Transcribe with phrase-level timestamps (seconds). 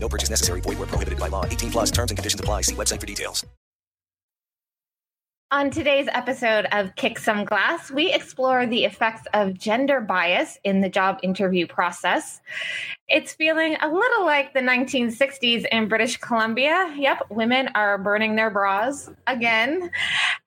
[0.00, 0.60] No purchase necessary.
[0.60, 1.44] Void where prohibited by law.
[1.44, 2.62] 18 plus terms and conditions apply.
[2.62, 3.44] See website for details.
[5.50, 10.82] On today's episode of Kick Some Glass, we explore the effects of gender bias in
[10.82, 12.42] the job interview process.
[13.08, 16.92] It's feeling a little like the 1960s in British Columbia.
[16.94, 19.90] Yep, women are burning their bras again.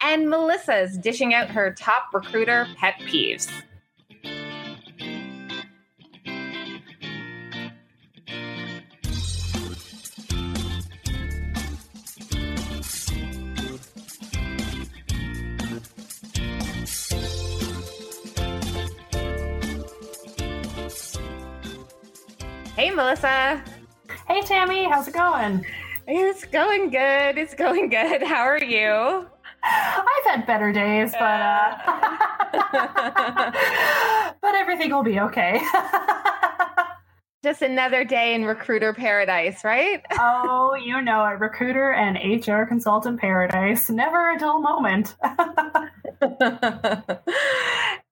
[0.01, 3.49] And Melissa's dishing out her top recruiter pet peeves.
[22.81, 23.63] Hey, Melissa.
[24.27, 25.63] Hey, Tammy, how's it going?
[26.07, 27.37] It's going good.
[27.37, 28.23] It's going good.
[28.23, 29.27] How are you?
[29.63, 31.77] I've had better days, but uh,
[34.41, 35.61] but everything will be okay.
[37.43, 40.01] Just another day in recruiter paradise, right?
[40.19, 41.39] oh, you know it.
[41.39, 43.91] Recruiter and HR consultant paradise.
[43.91, 45.15] Never a dull moment.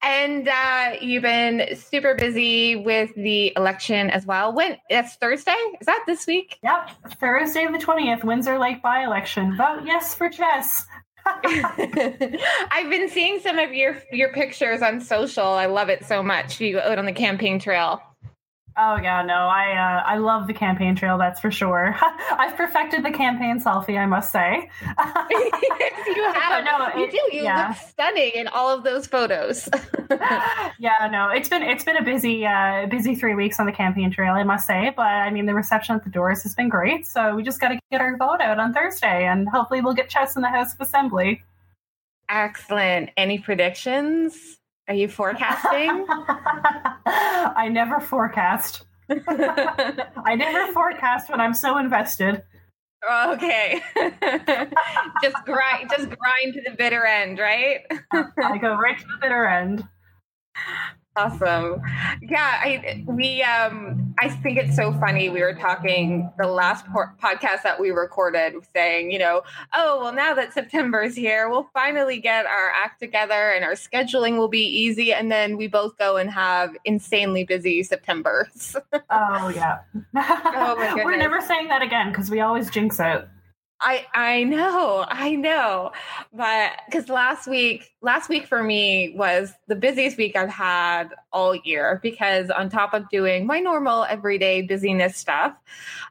[0.09, 4.53] And uh, you've been super busy with the election as well.
[4.53, 5.55] When that's Thursday?
[5.79, 6.57] Is that this week?
[6.63, 9.55] Yep, Thursday the twentieth, Windsor Lake by election.
[9.55, 10.85] Vote yes for Jess.
[11.25, 15.45] I've been seeing some of your your pictures on social.
[15.45, 16.59] I love it so much.
[16.59, 18.01] You out on the campaign trail.
[18.81, 21.17] Oh yeah, no, I uh, I love the campaign trail.
[21.17, 21.97] That's for sure.
[22.31, 24.69] I've perfected the campaign selfie, I must say.
[24.85, 27.17] you have, no, you do.
[27.35, 27.67] You yeah.
[27.67, 29.67] look stunning in all of those photos.
[30.80, 34.12] yeah, no, it's been it's been a busy uh, busy three weeks on the campaign
[34.12, 34.94] trail, I must say.
[34.96, 37.06] But I mean, the reception at the doors has been great.
[37.06, 40.09] So we just got to get our vote out on Thursday, and hopefully we'll get
[40.09, 41.44] Jess in the House of Assembly.
[42.29, 43.09] Excellent.
[43.17, 44.59] Any predictions?
[44.89, 46.07] Are you forecasting?
[47.05, 48.85] I never forecast.
[49.09, 52.41] I never forecast when I'm so invested.
[53.09, 53.81] Okay.
[55.22, 57.81] just grind just grind to the bitter end, right?
[58.11, 59.88] I go right to the bitter end.
[61.19, 61.81] Awesome.
[62.22, 65.30] Yeah, I we um I think it's so funny.
[65.30, 69.41] We were talking the last por- podcast that we recorded saying, you know,
[69.75, 74.38] oh, well now that September's here, we'll finally get our act together and our scheduling
[74.38, 78.78] will be easy and then we both go and have insanely busy Septembers.
[79.09, 79.79] oh yeah.
[79.96, 81.06] oh my goodness.
[81.06, 83.28] We're never saying that again because we always jinx it.
[83.81, 85.91] I I know, I know.
[86.34, 91.56] But cuz last week last week for me was the busiest week I've had all
[91.56, 95.53] year because on top of doing my normal everyday busyness stuff,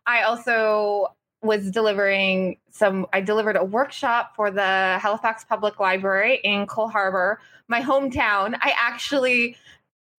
[0.06, 1.08] I also
[1.42, 7.40] was delivering some I delivered a workshop for the Halifax Public Library in Cole Harbour,
[7.68, 8.56] my hometown.
[8.60, 9.56] I actually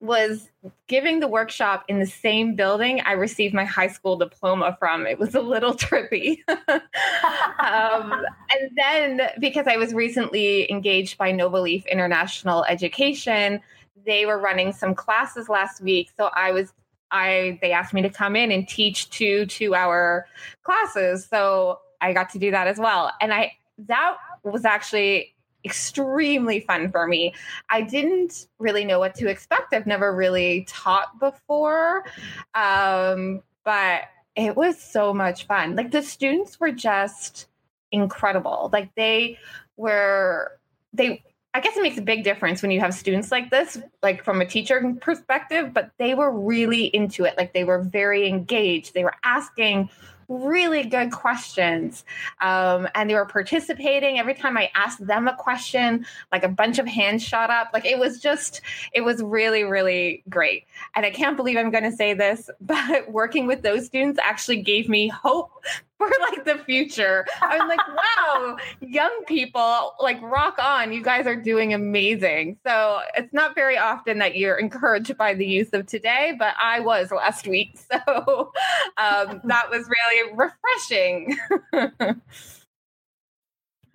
[0.02, 0.50] was
[0.88, 5.06] giving the workshop in the same building I received my high school diploma from.
[5.06, 6.40] It was a little trippy.
[6.48, 8.14] um,
[8.50, 13.60] and then because I was recently engaged by Noble Leaf International Education,
[14.06, 16.10] they were running some classes last week.
[16.16, 16.74] So I was
[17.12, 20.28] I they asked me to come in and teach two two hour
[20.64, 21.26] classes.
[21.26, 23.12] So I got to do that as well.
[23.20, 23.54] And I
[23.88, 25.34] that was actually
[25.66, 27.34] extremely fun for me.
[27.70, 29.74] I didn't really know what to expect.
[29.74, 32.06] I've never really taught before.
[32.54, 34.04] Um, but
[34.36, 35.76] it was so much fun.
[35.76, 37.48] Like the students were just
[37.92, 38.70] incredible.
[38.72, 39.38] Like they
[39.76, 40.60] were
[40.94, 44.24] they I guess it makes a big difference when you have students like this, like
[44.24, 47.36] from a teacher perspective, but they were really into it.
[47.38, 48.94] Like they were very engaged.
[48.94, 49.90] They were asking
[50.30, 52.06] really good questions.
[52.40, 54.20] Um, and they were participating.
[54.20, 57.70] Every time I asked them a question, like a bunch of hands shot up.
[57.74, 58.62] Like it was just,
[58.94, 60.66] it was really, really great.
[60.96, 64.62] And I can't believe I'm going to say this, but working with those students actually
[64.62, 65.52] gave me hope
[66.08, 67.26] for like the future.
[67.42, 70.94] I'm like, wow, young people, like rock on.
[70.94, 72.58] You guys are doing amazing.
[72.66, 76.80] So it's not very often that you're encouraged by the youth of today, but I
[76.80, 77.78] was last week.
[77.90, 78.52] So
[78.98, 81.38] um, that was really refreshing.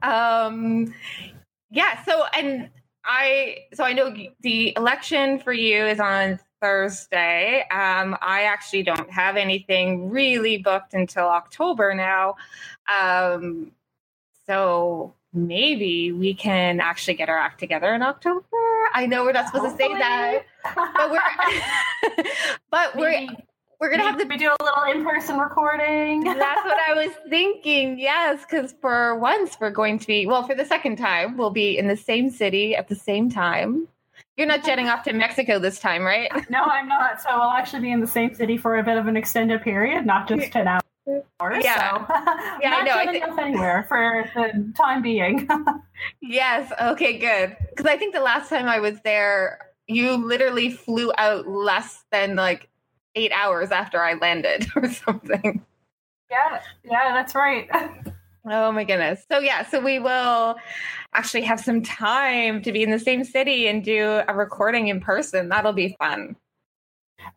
[0.02, 0.92] um,
[1.70, 2.02] yeah.
[2.04, 2.70] So, and
[3.04, 7.60] I, so I know the election for you is on Thursday.
[7.70, 12.36] Um, I actually don't have anything really booked until October now.
[12.88, 13.72] Um,
[14.46, 18.46] So maybe we can actually get our act together in October.
[18.94, 19.88] I know we're not supposed Hopefully.
[19.90, 20.42] to say that,
[20.74, 22.24] but we're
[22.70, 23.26] but we're
[23.80, 26.24] we're gonna have to do a little in-person recording.
[26.44, 27.98] That's what I was thinking.
[27.98, 31.76] Yes, because for once we're going to be well, for the second time, we'll be
[31.76, 33.88] in the same city at the same time.
[34.36, 36.30] You're not jetting off to Mexico this time, right?
[36.50, 37.22] No, I'm not.
[37.22, 40.04] So we'll actually be in the same city for a bit of an extended period,
[40.06, 40.82] not just ten hours.
[41.06, 42.06] Yeah, so.
[42.62, 42.96] yeah, not I know.
[42.96, 45.48] I th- off anywhere for the time being.
[46.22, 46.72] yes.
[46.80, 47.18] Okay.
[47.18, 47.56] Good.
[47.70, 52.36] Because I think the last time I was there, you literally flew out less than
[52.36, 52.68] like
[53.14, 55.64] eight hours after I landed or something.
[56.30, 57.68] Yeah, yeah, that's right.
[58.46, 59.24] Oh my goodness.
[59.30, 60.56] So yeah, so we will
[61.12, 65.00] actually have some time to be in the same city and do a recording in
[65.00, 65.48] person.
[65.48, 66.36] That'll be fun.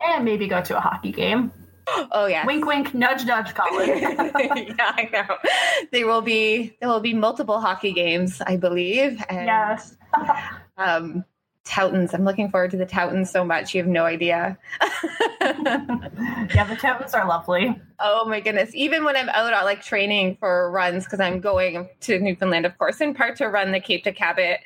[0.02, 1.52] And maybe go to a hockey game.
[2.12, 2.46] Oh yeah.
[2.46, 3.88] Wink wink nudge nudge Colin.
[3.98, 5.38] yeah, I know.
[5.94, 9.24] There will be there will be multiple hockey games, I believe.
[9.30, 9.96] And, yes.
[10.78, 11.24] um
[11.68, 12.14] Toutons.
[12.14, 13.76] I'm looking forward to the Toutons so much.
[13.76, 14.58] You have no idea.
[15.42, 17.80] yeah, the Toutons are lovely.
[18.00, 18.72] Oh my goodness.
[18.74, 23.02] Even when I'm out like training for runs, because I'm going to Newfoundland, of course,
[23.02, 24.62] in part to run the Cape to Cabot.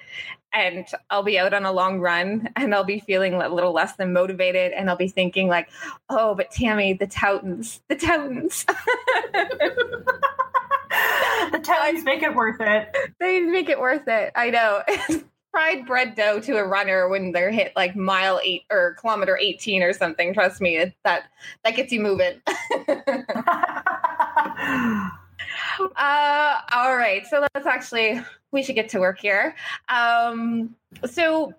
[0.53, 3.95] And I'll be out on a long run and I'll be feeling a little less
[3.95, 4.74] than motivated.
[4.74, 5.69] And I'll be thinking, like,
[6.09, 8.65] oh, but Tammy, the Toutons, the Toutons.
[11.51, 12.95] the Toutons make it worth it.
[13.19, 14.31] They make it worth it.
[14.36, 14.83] I know
[15.51, 19.83] fried bread dough to a runner when they're hit like mile eight or kilometer 18
[19.83, 20.33] or something.
[20.33, 21.25] Trust me, it, that
[21.63, 22.42] that gets you moving.
[25.98, 28.21] uh, all right, so let's actually
[28.51, 29.56] we should get to work here.
[29.89, 30.75] Um,
[31.06, 31.53] so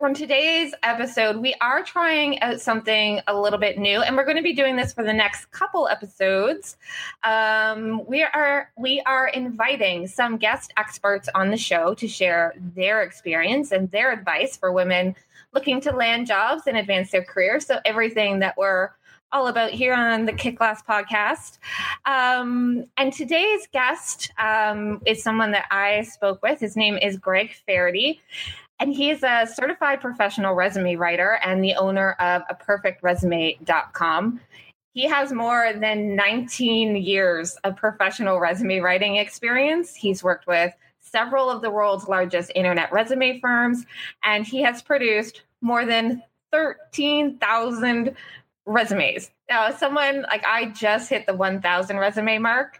[0.00, 4.38] from today's episode, we are trying out something a little bit new, and we're going
[4.38, 6.78] to be doing this for the next couple episodes.
[7.22, 13.02] Um, we are we are inviting some guest experts on the show to share their
[13.02, 15.14] experience and their advice for women
[15.52, 17.60] looking to land jobs and advance their career.
[17.60, 18.92] So everything that we're
[19.32, 21.58] all about here on the Kick Glass podcast.
[22.06, 26.58] Um, and today's guest um, is someone that I spoke with.
[26.58, 28.20] His name is Greg Faherty.
[28.80, 34.40] And he is a certified professional resume writer and the owner of a perfectresume.com.
[34.94, 39.94] He has more than 19 years of professional resume writing experience.
[39.94, 43.84] He's worked with several of the world's largest internet resume firms,
[44.24, 48.16] and he has produced more than 13,000
[48.66, 49.30] resumes.
[49.48, 52.78] Now, someone like I just hit the 1,000 resume mark.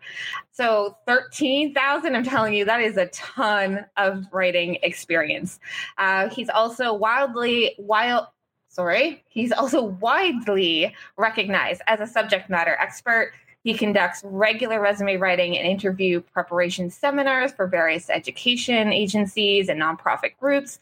[0.53, 5.59] So 13,000, I'm telling you, that is a ton of writing experience.
[5.99, 8.27] Uh, he's also wildly, wild,
[8.69, 13.33] sorry, he's also widely recognized as a subject matter expert.
[13.63, 20.37] He conducts regular resume writing and interview preparation seminars for various education agencies and nonprofit
[20.39, 20.79] groups.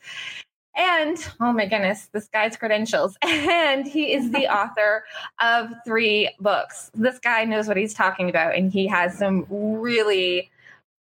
[0.78, 3.18] And oh my goodness, this guy's credentials.
[3.58, 5.04] And he is the author
[5.42, 6.90] of three books.
[6.94, 10.50] This guy knows what he's talking about, and he has some really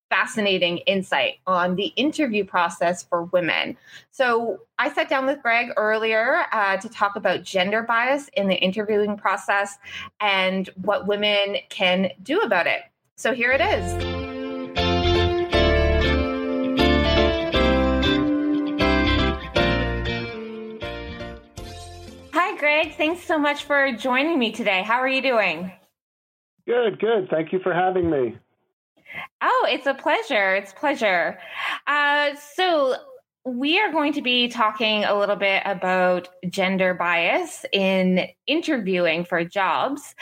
[0.09, 3.77] fascinating insight on the interview process for women.
[4.11, 8.55] So I sat down with Greg earlier uh, to talk about gender bias in the
[8.55, 9.77] interviewing process
[10.19, 12.81] and what women can do about it.
[13.17, 14.26] So here it is.
[22.57, 22.95] Greg.
[22.95, 24.81] Thanks so much for joining me today.
[24.81, 25.71] How are you doing?
[26.65, 27.29] Good, good.
[27.29, 28.37] Thank you for having me.
[29.41, 30.55] Oh, it's a pleasure.
[30.55, 31.39] It's a pleasure.
[31.85, 32.95] Uh, so,
[33.45, 39.45] we are going to be talking a little bit about gender bias in interviewing for
[39.45, 40.15] jobs.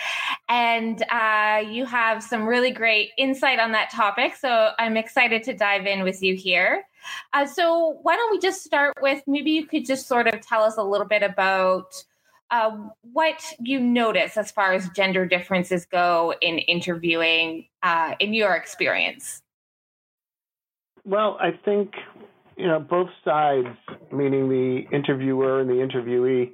[0.48, 4.36] And uh, you have some really great insight on that topic.
[4.36, 6.84] So I'm excited to dive in with you here.
[7.34, 10.62] Uh, so, why don't we just start with maybe you could just sort of tell
[10.62, 12.04] us a little bit about
[12.52, 12.72] uh,
[13.02, 19.42] what you notice as far as gender differences go in interviewing uh, in your experience?
[21.04, 21.94] Well, I think
[22.58, 23.68] you know both sides,
[24.12, 26.52] meaning the interviewer and the interviewee,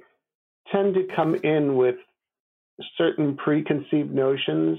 [0.70, 1.96] tend to come in with
[2.96, 4.78] certain preconceived notions,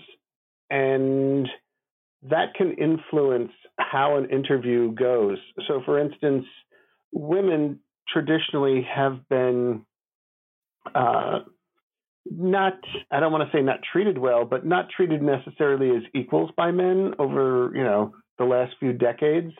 [0.69, 1.47] and
[2.23, 5.37] that can influence how an interview goes.
[5.67, 6.45] So, for instance,
[7.11, 7.79] women
[8.11, 9.85] traditionally have been
[10.93, 11.39] uh,
[12.25, 12.73] not
[13.11, 16.71] I don't want to say not treated well, but not treated necessarily as equals by
[16.71, 19.53] men over you know the last few decades,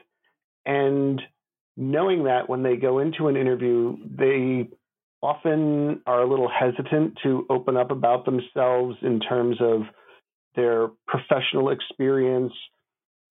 [0.65, 1.21] and
[1.75, 4.69] knowing that when they go into an interview, they
[5.21, 9.83] often are a little hesitant to open up about themselves in terms of
[10.55, 12.53] their professional experience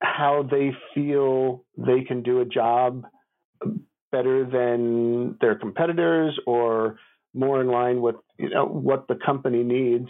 [0.02, 3.04] how they feel they can do a job
[4.10, 6.96] better than their competitors or
[7.34, 10.08] more in line with you know what the company needs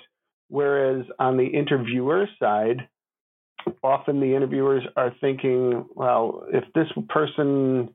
[0.48, 2.88] whereas on the interviewer side
[3.82, 7.94] often the interviewers are thinking well if this person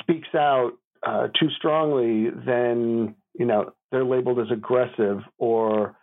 [0.00, 0.72] speaks out
[1.06, 5.96] uh, too strongly then you know they're labeled as aggressive or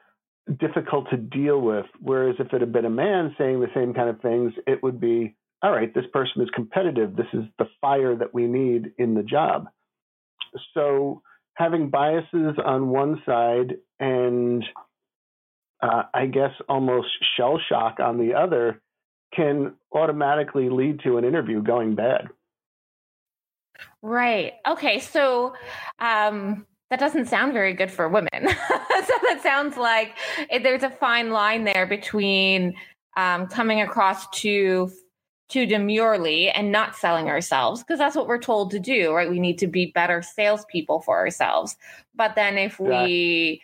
[0.58, 1.86] difficult to deal with.
[2.00, 5.00] Whereas if it had been a man saying the same kind of things, it would
[5.00, 7.16] be, all right, this person is competitive.
[7.16, 9.68] This is the fire that we need in the job.
[10.74, 11.22] So
[11.60, 14.63] having biases on one side and
[15.82, 18.82] uh, I guess almost shell shock on the other
[19.36, 22.30] can automatically lead to an interview going bad.
[24.01, 24.54] Right.
[24.66, 25.00] Okay.
[25.00, 25.54] So,
[26.00, 28.30] um, that doesn't sound very good for women.
[28.42, 30.18] so that sounds like
[30.50, 32.74] it, there's a fine line there between
[33.16, 34.89] um, coming across too
[35.50, 39.29] too demurely and not selling ourselves because that's what we're told to do, right?
[39.29, 41.75] We need to be better salespeople for ourselves.
[42.15, 43.62] But then if we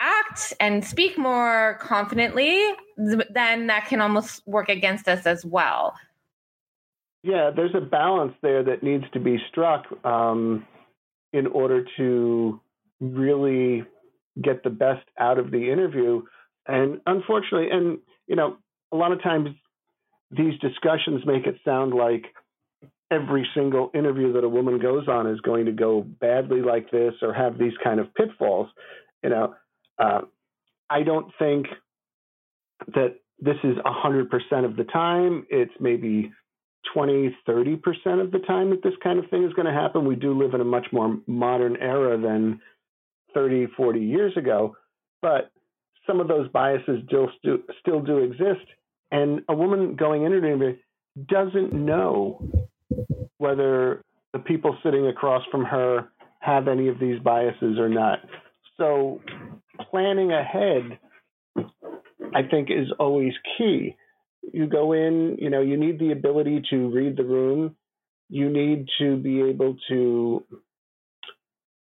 [0.00, 2.58] act and speak more confidently,
[2.96, 5.94] then that can almost work against us as well.
[7.22, 9.86] Yeah, there's a balance there that needs to be struck.
[10.04, 10.66] Um,
[11.32, 12.60] in order to
[13.00, 13.84] really
[14.40, 16.22] get the best out of the interview.
[16.66, 18.56] And unfortunately, and you know,
[18.92, 19.50] a lot of times
[20.32, 22.24] these discussions make it sound like
[23.10, 27.14] every single interview that a woman goes on is going to go badly like this
[27.20, 28.68] or have these kind of pitfalls.
[29.22, 29.54] You know,
[29.98, 30.22] uh,
[30.88, 31.66] I don't think
[32.94, 35.46] that this is 100% of the time.
[35.50, 36.32] It's maybe
[36.94, 40.06] 20, 30% of the time that this kind of thing is going to happen.
[40.06, 42.60] We do live in a much more modern era than
[43.34, 44.76] 30, 40 years ago,
[45.20, 45.50] but
[46.06, 47.28] some of those biases still,
[47.80, 48.66] still do exist.
[49.12, 50.76] And a woman going into an interview
[51.28, 52.66] doesn't know
[53.38, 54.02] whether
[54.32, 56.08] the people sitting across from her
[56.40, 58.18] have any of these biases or not.
[58.76, 59.20] So
[59.90, 60.98] planning ahead,
[62.34, 63.94] I think, is always key
[64.50, 67.76] you go in, you know, you need the ability to read the room.
[68.28, 70.44] You need to be able to,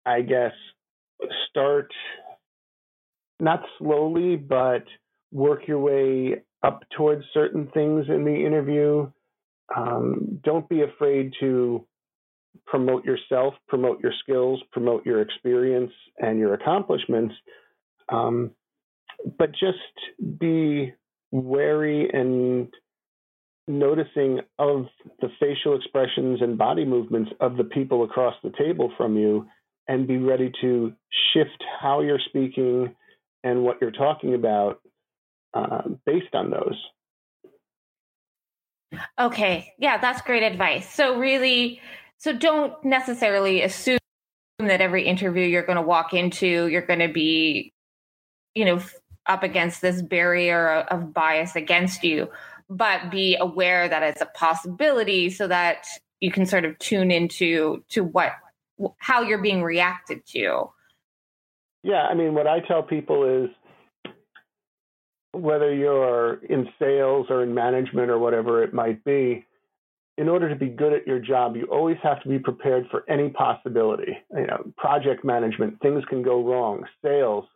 [0.04, 0.52] I guess,
[1.48, 1.90] start
[3.38, 4.84] not slowly, but
[5.32, 9.10] work your way up towards certain things in the interview.
[9.74, 11.86] Um, don't be afraid to
[12.66, 17.34] promote yourself, promote your skills, promote your experience and your accomplishments.
[18.08, 18.52] Um,
[19.38, 20.92] but just be
[21.30, 22.68] wary and
[23.68, 24.86] noticing of
[25.20, 29.46] the facial expressions and body movements of the people across the table from you
[29.86, 30.92] and be ready to
[31.32, 32.94] shift how you're speaking
[33.44, 34.80] and what you're talking about
[35.54, 36.76] uh, based on those.
[39.18, 39.72] Okay.
[39.78, 40.92] Yeah, that's great advice.
[40.92, 41.80] So, really,
[42.18, 43.98] so don't necessarily assume
[44.58, 47.72] that every interview you're going to walk into, you're going to be,
[48.54, 48.80] you know,
[49.26, 52.28] up against this barrier of bias against you,
[52.68, 55.86] but be aware that it's a possibility so that
[56.20, 58.32] you can sort of tune into to what
[58.98, 60.70] how you're being reacted to.
[61.82, 63.50] Yeah, I mean, what I tell people is
[65.32, 69.44] whether you're in sales or in management or whatever it might be,
[70.18, 73.04] in order to be good at your job, you always have to be prepared for
[73.08, 74.18] any possibility.
[74.34, 76.84] You know, project management, things can go wrong.
[77.02, 77.46] Sales,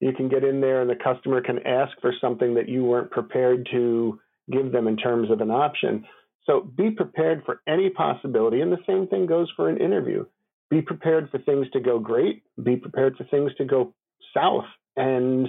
[0.00, 3.10] you can get in there and the customer can ask for something that you weren't
[3.10, 6.04] prepared to give them in terms of an option.
[6.46, 8.60] So be prepared for any possibility.
[8.60, 10.26] And the same thing goes for an interview.
[10.70, 13.94] Be prepared for things to go great, be prepared for things to go
[14.34, 14.64] south,
[14.96, 15.48] and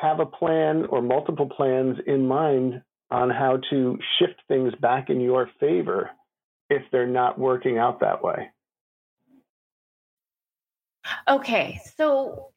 [0.00, 5.20] have a plan or multiple plans in mind on how to shift things back in
[5.20, 6.10] your favor
[6.70, 8.50] if they're not working out that way.
[11.26, 12.50] Okay, so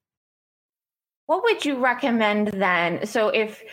[1.25, 3.05] what would you recommend then?
[3.05, 3.63] So if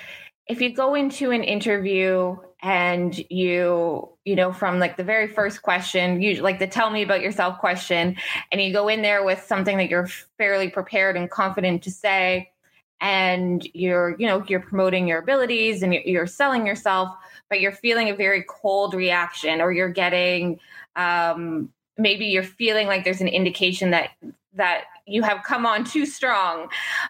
[0.47, 5.63] if you go into an interview and you you know from like the very first
[5.63, 8.17] question you like the tell me about yourself question
[8.51, 10.09] and you go in there with something that you're
[10.39, 12.51] fairly prepared and confident to say
[13.01, 17.11] and you're you know you're promoting your abilities and you're selling yourself
[17.49, 20.59] but you're feeling a very cold reaction or you're getting
[20.97, 24.11] um maybe you're feeling like there's an indication that
[24.55, 26.69] that you have come on too strong.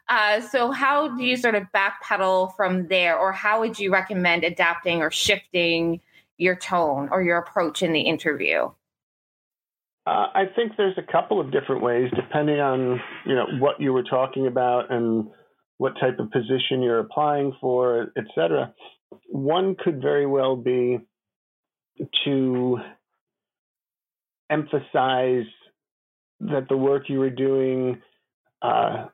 [0.09, 4.45] Uh, so, how do you sort of backpedal from there, or how would you recommend
[4.45, 6.00] adapting or shifting
[6.37, 8.71] your tone or your approach in the interview?
[10.07, 13.92] Uh, I think there's a couple of different ways, depending on you know what you
[13.92, 15.28] were talking about and
[15.78, 18.75] what type of position you're applying for, et cetera.
[19.28, 20.99] one could very well be
[22.25, 22.78] to
[24.50, 25.47] emphasize
[26.40, 28.00] that the work you were doing
[28.62, 29.06] uh,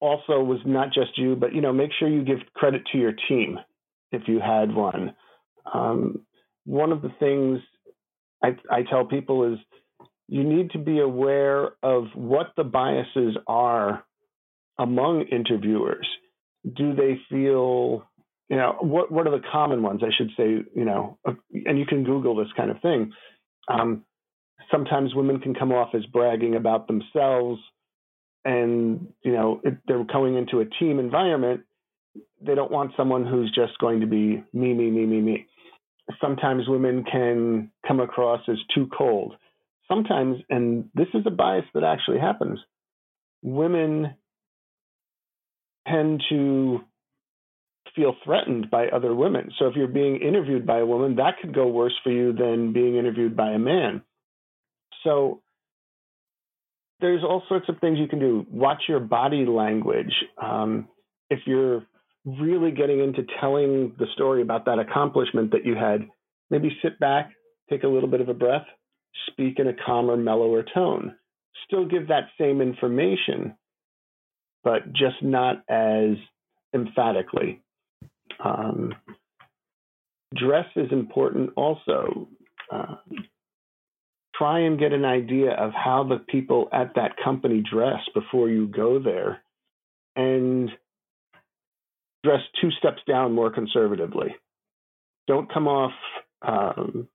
[0.00, 3.12] also was not just you, but you know, make sure you give credit to your
[3.28, 3.58] team
[4.10, 5.14] if you had one.
[5.72, 6.26] Um,
[6.64, 7.60] one of the things
[8.42, 9.58] I, I tell people is
[10.28, 14.04] you need to be aware of what the biases are
[14.82, 16.06] among interviewers.
[16.64, 18.04] Do they feel,
[18.48, 20.02] you know, what what are the common ones?
[20.04, 23.12] I should say, you know, and you can Google this kind of thing.
[23.68, 24.04] Um,
[24.70, 27.60] sometimes women can come off as bragging about themselves,
[28.44, 31.62] and you know, if they're going into a team environment.
[32.44, 35.46] They don't want someone who's just going to be me, me, me, me, me
[36.20, 39.34] sometimes women can come across as too cold.
[39.88, 42.58] Sometimes, and this is a bias that actually happens,
[43.42, 44.14] women
[45.88, 46.80] tend to
[47.94, 49.50] feel threatened by other women.
[49.58, 52.72] So if you're being interviewed by a woman, that could go worse for you than
[52.72, 54.02] being interviewed by a man.
[55.04, 55.42] So
[57.00, 58.46] there's all sorts of things you can do.
[58.50, 60.12] Watch your body language.
[60.40, 60.88] Um,
[61.28, 61.84] if you're
[62.24, 66.08] really getting into telling the story about that accomplishment that you had,
[66.50, 67.32] maybe sit back,
[67.68, 68.66] take a little bit of a breath,
[69.26, 71.16] speak in a calmer, mellower tone.
[71.66, 73.54] Still give that same information,
[74.64, 76.16] but just not as
[76.74, 77.60] emphatically.
[78.42, 78.94] Um,
[80.34, 82.28] dress is important also.
[82.70, 82.96] Uh,
[84.34, 88.66] try and get an idea of how the people at that company dress before you
[88.66, 89.42] go there.
[90.16, 90.70] And
[92.24, 94.34] dress two steps down more conservatively.
[95.26, 95.92] Don't come off
[96.42, 97.08] um,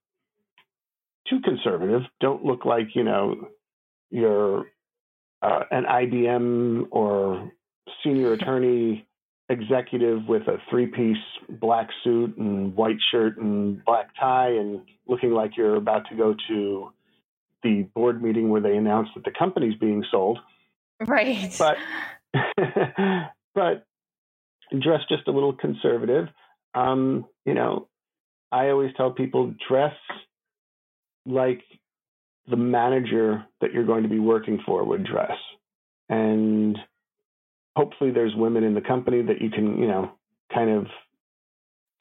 [1.28, 2.02] too conservative.
[2.20, 3.48] Don't look like you know
[4.10, 4.66] you're
[5.42, 7.50] uh, an IBM or
[8.02, 9.06] senior attorney
[9.48, 11.16] executive with a three-piece
[11.48, 16.34] black suit and white shirt and black tie and looking like you're about to go
[16.48, 16.92] to
[17.62, 20.38] the board meeting where they announce that the company's being sold.
[21.00, 21.54] Right.
[21.58, 21.76] But
[23.54, 23.86] but
[24.70, 26.28] dress just a little conservative.
[26.74, 27.88] Um, you know,
[28.52, 29.94] I always tell people dress
[31.26, 31.62] like
[32.48, 35.36] the manager that you're going to be working for would dress.
[36.08, 36.78] And
[37.76, 40.12] hopefully there's women in the company that you can, you know,
[40.52, 40.86] kind of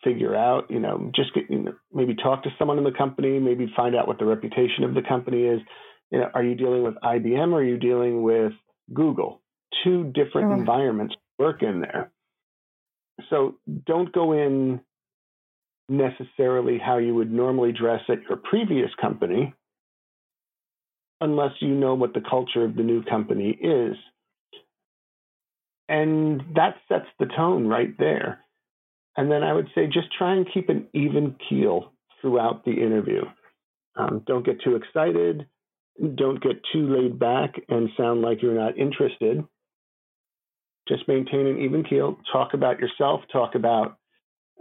[0.03, 3.39] figure out, you know, just get, you know, maybe talk to someone in the company,
[3.39, 5.59] maybe find out what the reputation of the company is.
[6.11, 8.53] You know, are you dealing with IBM or are you dealing with
[8.93, 9.41] Google?
[9.83, 10.61] Two different mm-hmm.
[10.61, 12.11] environments work in there
[13.29, 13.55] so
[13.85, 14.79] don't go in
[15.89, 19.53] necessarily how you would normally dress at your previous company
[21.21, 23.95] unless you know what the culture of the new company is.
[25.89, 28.39] And that sets the tone right there.
[29.15, 33.21] And then I would say just try and keep an even keel throughout the interview.
[33.95, 35.47] Um, don't get too excited.
[36.15, 39.43] Don't get too laid back and sound like you're not interested
[40.87, 42.17] just maintain an even keel.
[42.31, 43.21] Talk about yourself.
[43.31, 43.97] Talk about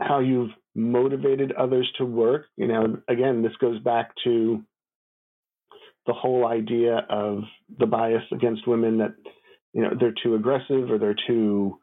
[0.01, 2.47] how you've motivated others to work.
[2.57, 4.63] You know, again, this goes back to
[6.07, 7.43] the whole idea of
[7.79, 9.15] the bias against women that
[9.73, 11.79] you know they're too aggressive or they're too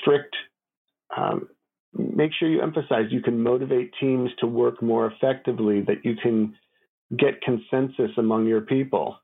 [0.00, 0.34] strict.
[1.16, 1.48] Um,
[1.92, 5.80] make sure you emphasize you can motivate teams to work more effectively.
[5.82, 6.54] That you can
[7.16, 9.16] get consensus among your people.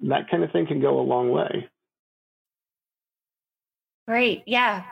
[0.00, 1.68] That kind of thing can go a long way.
[4.06, 4.42] Great.
[4.46, 4.84] Yeah.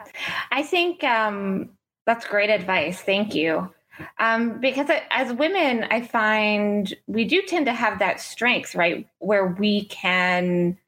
[0.51, 1.71] I think um,
[2.05, 3.01] that's great advice.
[3.01, 3.73] Thank you.
[4.19, 9.07] Um, because as women, I find we do tend to have that strength, right?
[9.19, 10.79] Where we can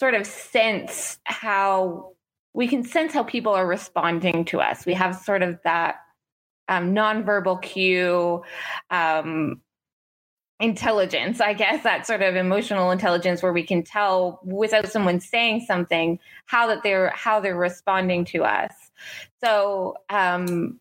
[0.00, 2.12] sort of sense how
[2.54, 4.86] we can sense how people are responding to us.
[4.86, 5.96] We have sort of that
[6.68, 8.42] um, nonverbal cue
[8.90, 9.60] um,
[10.60, 15.64] intelligence, I guess, that sort of emotional intelligence where we can tell without someone saying
[15.66, 18.72] something how that they're how they're responding to us.
[19.42, 20.80] So um,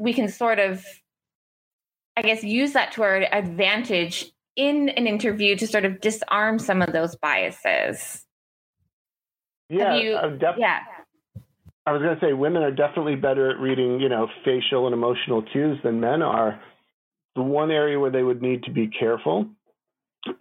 [0.00, 0.84] we can sort of,
[2.16, 6.82] I guess, use that to our advantage in an interview to sort of disarm some
[6.82, 8.24] of those biases.
[9.68, 10.80] Yeah, you, def- yeah.
[11.86, 14.94] I was going to say women are definitely better at reading, you know, facial and
[14.94, 16.60] emotional cues than men are
[17.36, 19.46] the one area where they would need to be careful,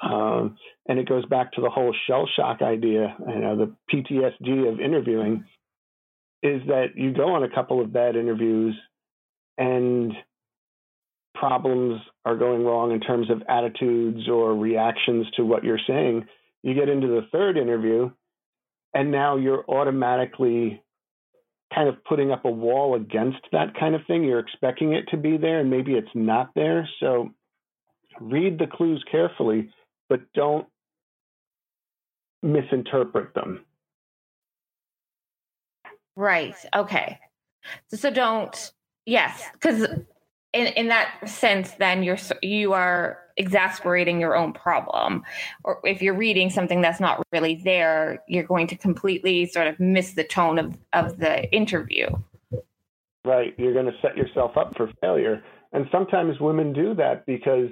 [0.01, 4.71] um, and it goes back to the whole shell shock idea, you know, the PTSD
[4.71, 5.45] of interviewing,
[6.43, 8.75] is that you go on a couple of bad interviews
[9.59, 10.13] and
[11.35, 16.25] problems are going wrong in terms of attitudes or reactions to what you're saying.
[16.63, 18.09] You get into the third interview,
[18.93, 20.81] and now you're automatically
[21.73, 24.23] kind of putting up a wall against that kind of thing.
[24.23, 26.89] You're expecting it to be there, and maybe it's not there.
[26.99, 27.29] So
[28.19, 29.69] read the clues carefully,
[30.09, 30.67] but don't
[32.41, 33.65] misinterpret them.
[36.15, 36.55] Right.
[36.75, 37.19] Okay.
[37.93, 38.71] So, don't.
[39.09, 39.87] Yes, because
[40.53, 45.23] in in that sense, then you're you are exasperating your own problem.
[45.63, 49.79] Or if you're reading something that's not really there, you're going to completely sort of
[49.79, 52.07] miss the tone of of the interview.
[53.25, 53.55] Right.
[53.57, 55.43] You're going to set yourself up for failure.
[55.73, 57.69] And sometimes women do that because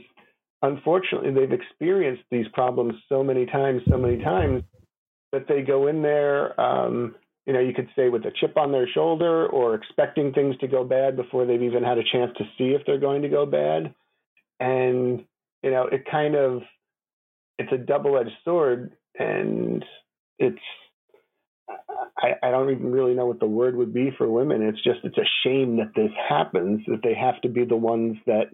[0.63, 4.63] unfortunately they've experienced these problems so many times, so many times
[5.33, 7.13] that they go in there, um,
[7.47, 10.67] you know, you could say with a chip on their shoulder or expecting things to
[10.67, 13.45] go bad before they've even had a chance to see if they're going to go
[13.45, 13.95] bad.
[14.59, 15.23] And,
[15.63, 16.61] you know, it kind of,
[17.57, 19.83] it's a double edged sword and
[20.37, 20.59] it's,
[22.17, 24.61] I, I don't even really know what the word would be for women.
[24.61, 28.17] It's just, it's a shame that this happens, that they have to be the ones
[28.25, 28.47] that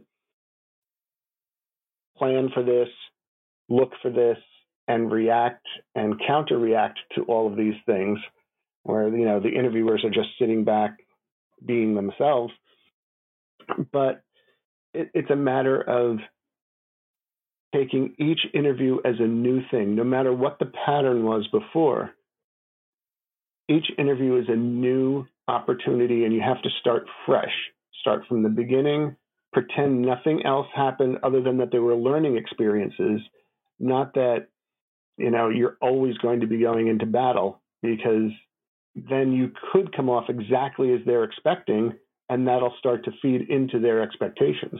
[2.16, 2.90] plan for this,
[3.70, 4.38] look for this,
[4.88, 8.20] and react and counter react to all of these things,
[8.84, 10.98] where you know the interviewers are just sitting back,
[11.66, 12.54] being themselves.
[13.92, 14.24] But
[14.94, 16.18] it, it's a matter of
[17.74, 22.12] taking each interview as a new thing, no matter what the pattern was before.
[23.70, 27.54] Each interview is a new opportunity, and you have to start fresh.
[28.02, 29.16] Start from the beginning,
[29.54, 33.22] pretend nothing else happened other than that there were learning experiences,
[33.80, 34.48] not that
[35.18, 38.32] you know you're always going to be going into battle because
[38.96, 41.94] then you could come off exactly as they're expecting
[42.30, 44.80] and that'll start to feed into their expectations.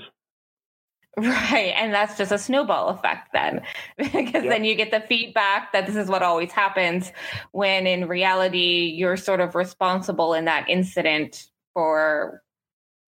[1.16, 1.74] Right.
[1.78, 3.62] And that's just a snowball effect then,
[3.98, 4.50] because yep.
[4.50, 7.12] then you get the feedback that this is what always happens
[7.52, 12.42] when in reality, you're sort of responsible in that incident for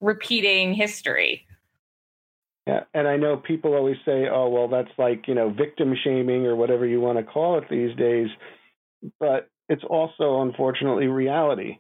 [0.02, 1.48] repeating history.
[2.68, 6.48] Yeah, and I know people always say, "Oh, well, that's like you know victim shaming
[6.48, 8.28] or whatever you want to call it these days,"
[9.20, 11.78] but it's also unfortunately reality.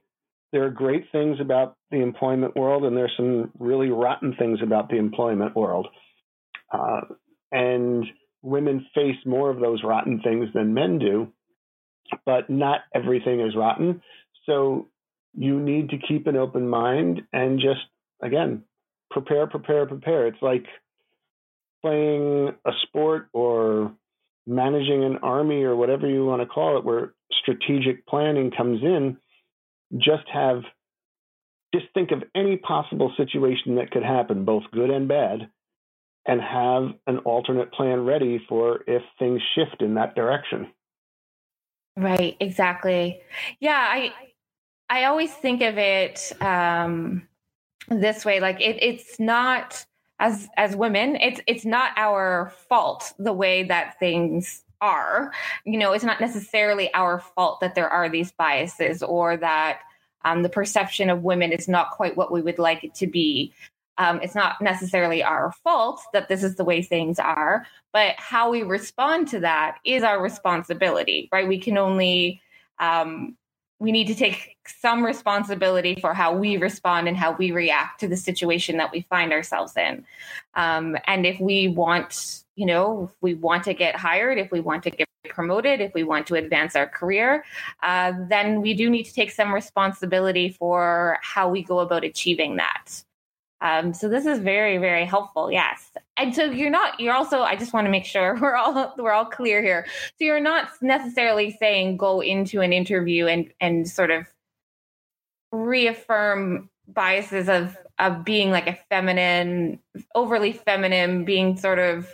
[0.51, 4.89] There are great things about the employment world, and there's some really rotten things about
[4.89, 5.87] the employment world.
[6.71, 7.01] Uh,
[7.51, 8.05] and
[8.41, 11.31] women face more of those rotten things than men do,
[12.25, 14.01] but not everything is rotten.
[14.45, 14.87] So
[15.33, 17.81] you need to keep an open mind and just
[18.21, 18.63] again
[19.11, 20.27] prepare, prepare, prepare.
[20.27, 20.65] It's like
[21.81, 23.93] playing a sport or
[24.47, 29.17] managing an army or whatever you want to call it, where strategic planning comes in.
[29.97, 30.63] Just have,
[31.73, 35.49] just think of any possible situation that could happen, both good and bad,
[36.25, 40.67] and have an alternate plan ready for if things shift in that direction.
[41.97, 43.21] Right, exactly.
[43.59, 44.11] Yeah, I
[44.89, 47.27] I always think of it um,
[47.89, 49.85] this way like it, it's not
[50.19, 55.31] as as women it's it's not our fault the way that things are.
[55.65, 59.79] You know it's not necessarily our fault that there are these biases or that
[60.23, 63.53] um, the perception of women is not quite what we would like it to be.
[63.97, 68.51] Um, it's not necessarily our fault that this is the way things are but how
[68.51, 71.47] we respond to that is our responsibility right?
[71.47, 72.41] We can only
[72.79, 73.37] um,
[73.79, 78.07] we need to take some responsibility for how we respond and how we react to
[78.07, 80.05] the situation that we find ourselves in.
[80.53, 84.61] Um, and if we want, you know, if we want to get hired, if we
[84.61, 87.43] want to get promoted, if we want to advance our career,
[87.83, 92.55] uh, then we do need to take some responsibility for how we go about achieving
[92.55, 93.03] that.
[93.61, 95.51] Um, so this is very, very helpful.
[95.51, 95.91] Yes.
[96.17, 99.11] And so you're not, you're also, I just want to make sure we're all, we're
[99.11, 99.85] all clear here.
[100.17, 104.27] So you're not necessarily saying go into an interview and, and sort of
[105.51, 109.79] reaffirm biases of, of being like a feminine,
[110.13, 112.09] overly feminine, being sort of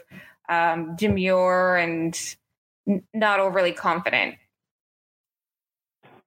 [0.47, 2.17] um, demure and
[2.87, 4.35] n- not overly confident.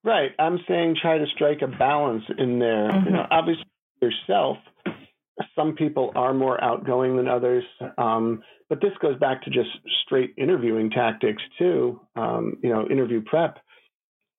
[0.02, 0.32] Right.
[0.38, 2.90] I'm saying try to strike a balance in there.
[2.90, 3.06] Mm-hmm.
[3.06, 3.64] You know, obviously
[4.02, 4.58] yourself
[5.56, 7.64] some people are more outgoing than others.
[7.98, 9.68] Um, but this goes back to just
[10.04, 12.00] straight interviewing tactics too.
[12.16, 13.58] Um, you know, interview prep.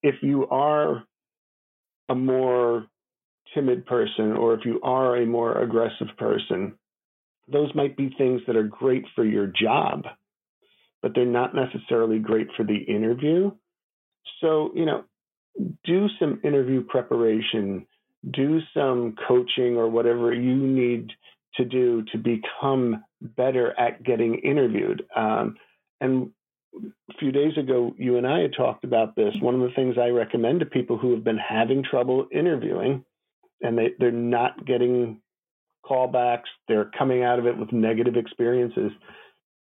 [0.04, 1.04] If you are
[2.10, 2.88] a more
[3.54, 6.74] timid person, or if you are a more aggressive person,
[7.52, 10.04] those might be things that are great for your job,
[11.02, 13.52] but they're not necessarily great for the interview.
[14.42, 15.04] So, you know,
[15.84, 17.86] do some interview preparation
[18.32, 21.12] do some coaching or whatever you need
[21.56, 25.04] to do to become better at getting interviewed.
[25.16, 25.56] Um,
[26.02, 26.32] and
[27.10, 29.34] a few days ago, you and I had talked about this.
[29.40, 33.06] One of the things I recommend to people who have been having trouble interviewing
[33.62, 35.22] and they, they're not getting
[35.86, 38.92] callbacks, they're coming out of it with negative experiences,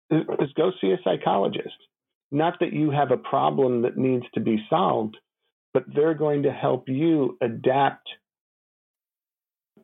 [0.09, 1.75] is, is go see a psychologist.
[2.31, 5.17] Not that you have a problem that needs to be solved,
[5.73, 8.07] but they're going to help you adapt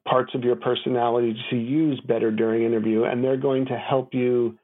[0.07, 4.57] parts of your personality to use better during interview and they're going to help you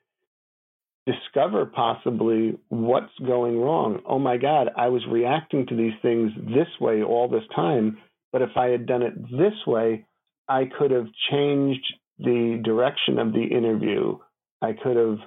[1.06, 4.02] discover possibly what's going wrong.
[4.06, 7.98] Oh my God, I was reacting to these things this way all this time,
[8.32, 10.06] but if I had done it this way,
[10.50, 11.86] I could have changed
[12.20, 14.18] the direction of the interview.
[14.62, 15.20] I could have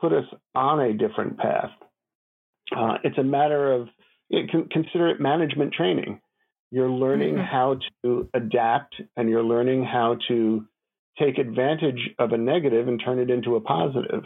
[0.00, 0.24] put us
[0.54, 1.70] on a different path.
[2.74, 3.88] Uh, it's a matter of
[4.30, 6.20] it, consider it management training.
[6.72, 7.44] You're learning mm-hmm.
[7.44, 10.66] how to adapt and you're learning how to
[11.18, 14.24] take advantage of a negative and turn it into a positive.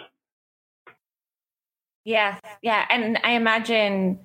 [2.04, 4.20] Yes, yeah, and I imagine,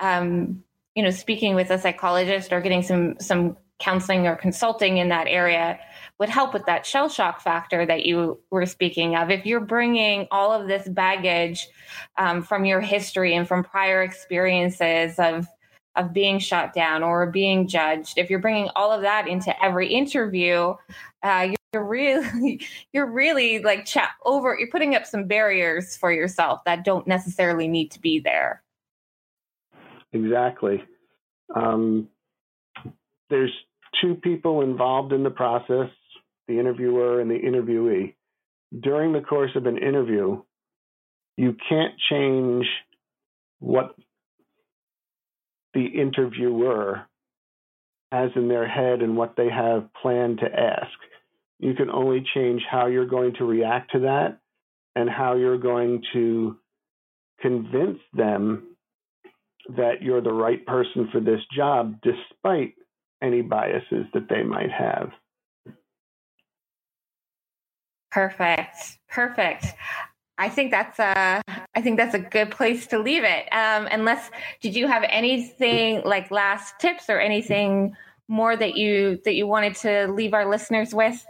[0.00, 0.64] um,
[0.96, 5.28] you know, speaking with a psychologist or getting some some counseling or consulting in that
[5.28, 5.78] area
[6.18, 9.30] would help with that shell shock factor that you were speaking of.
[9.30, 11.68] If you're bringing all of this baggage
[12.18, 15.46] um, from your history and from prior experiences of
[15.96, 19.88] of being shot down or being judged, if you're bringing all of that into every
[19.92, 20.74] interview,
[21.22, 22.60] uh, you're really
[22.92, 27.68] you're really like chat over you're putting up some barriers for yourself that don't necessarily
[27.68, 28.62] need to be there.
[30.12, 30.82] Exactly.
[31.54, 32.08] Um,
[33.30, 33.52] there's
[34.00, 35.88] two people involved in the process
[36.48, 38.14] the interviewer and the interviewee.
[38.80, 40.42] During the course of an interview
[41.36, 42.66] you can't change
[43.58, 43.94] what
[45.74, 47.02] the interviewer
[48.10, 50.92] has in their head and what they have planned to ask
[51.62, 54.40] you can only change how you're going to react to that
[54.96, 56.58] and how you're going to
[57.40, 58.76] convince them
[59.76, 62.74] that you're the right person for this job despite
[63.22, 65.12] any biases that they might have.
[68.10, 68.98] Perfect.
[69.08, 69.66] Perfect.
[70.36, 71.40] I think that's a
[71.74, 73.48] I think that's a good place to leave it.
[73.52, 74.30] Um, unless
[74.60, 77.96] did you have anything like last tips or anything
[78.28, 81.24] more that you that you wanted to leave our listeners with?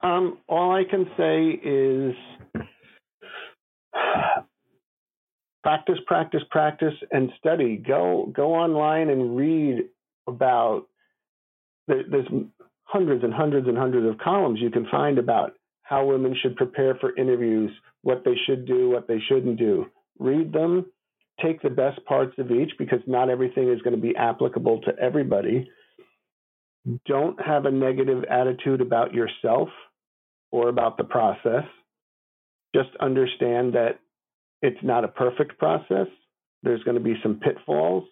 [0.00, 2.14] Um, all I can say is
[5.62, 7.76] practice, practice, practice, and study.
[7.76, 9.84] Go go online and read
[10.26, 10.86] about.
[11.88, 12.28] There, there's
[12.84, 16.94] hundreds and hundreds and hundreds of columns you can find about how women should prepare
[17.00, 17.70] for interviews,
[18.02, 19.86] what they should do, what they shouldn't do.
[20.18, 20.86] Read them.
[21.42, 24.92] Take the best parts of each because not everything is going to be applicable to
[25.00, 25.70] everybody.
[27.06, 29.68] Don't have a negative attitude about yourself
[30.50, 31.64] or about the process.
[32.74, 34.00] Just understand that
[34.60, 36.06] it's not a perfect process.
[36.62, 38.04] There's going to be some pitfalls,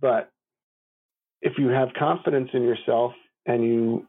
[0.00, 0.30] but
[1.42, 3.12] if you have confidence in yourself
[3.46, 4.06] and you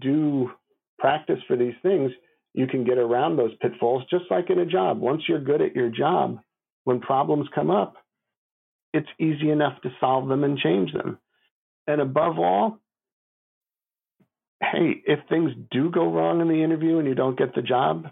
[0.00, 0.50] do
[0.98, 2.12] practice for these things,
[2.54, 5.00] you can get around those pitfalls just like in a job.
[5.00, 6.40] Once you're good at your job,
[6.84, 7.94] when problems come up,
[8.92, 11.18] it's easy enough to solve them and change them.
[11.86, 12.78] And above all,
[14.60, 18.06] hey, if things do go wrong in the interview and you don't get the job,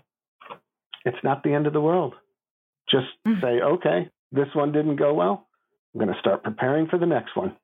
[1.04, 2.14] it's not the end of the world.
[2.90, 3.40] Just mm.
[3.40, 5.46] say, okay, this one didn't go well.
[5.94, 7.56] I'm going to start preparing for the next one.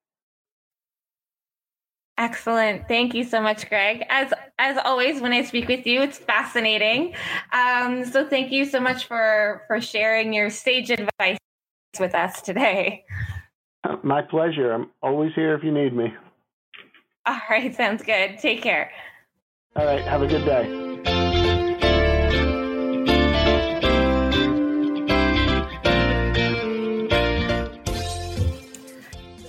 [2.17, 2.87] Excellent.
[2.87, 4.05] Thank you so much, Greg.
[4.09, 7.15] As as always, when I speak with you, it's fascinating.
[7.53, 11.39] Um, so thank you so much for for sharing your sage advice
[11.99, 13.05] with us today.
[14.03, 14.73] My pleasure.
[14.73, 16.15] I'm always here if you need me.
[17.27, 18.39] All right, sounds good.
[18.39, 18.93] Take care.
[19.77, 20.94] All right, have a good day.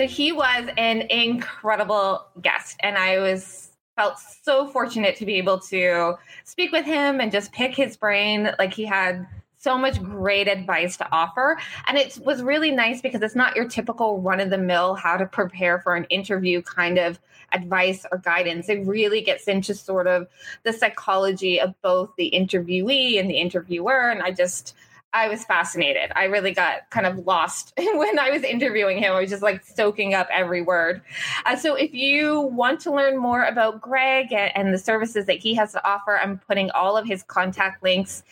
[0.05, 6.15] He was an incredible guest, and I was felt so fortunate to be able to
[6.43, 8.49] speak with him and just pick his brain.
[8.59, 9.25] Like he had
[9.57, 11.57] so much great advice to offer.
[11.87, 15.17] And it was really nice because it's not your typical run of the mill how
[15.17, 17.19] to prepare for an interview kind of
[17.51, 18.69] advice or guidance.
[18.69, 20.27] It really gets into sort of
[20.63, 24.09] the psychology of both the interviewee and the interviewer.
[24.09, 24.75] And I just,
[25.15, 26.11] I was fascinated.
[26.13, 29.13] I really got kind of lost when I was interviewing him.
[29.13, 31.01] I was just like soaking up every word.
[31.45, 35.37] Uh, so, if you want to learn more about Greg and, and, the services that
[35.37, 38.23] he has to offer, I'm putting all of his contact links